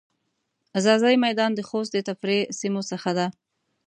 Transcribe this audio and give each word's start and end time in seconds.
ځاځی 0.83 1.15
میدان 1.25 1.51
د 1.55 1.59
خوست 1.67 1.91
د 1.93 1.97
تفریحی 2.09 2.49
سیمو 2.59 2.81
څخه 2.91 3.09
ده. 3.17 3.27